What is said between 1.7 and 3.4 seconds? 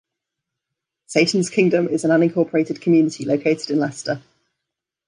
is an unincorporated community